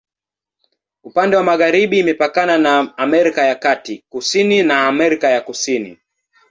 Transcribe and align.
Upande 1.03 1.35
wa 1.37 1.43
magharibi 1.43 1.99
imepakana 1.99 2.57
na 2.57 2.97
Amerika 2.97 3.45
ya 3.45 3.55
Kati, 3.55 4.03
kusini 4.09 4.63
na 4.63 4.87
Amerika 4.87 5.29
ya 5.29 5.41
Kusini. 5.41 5.97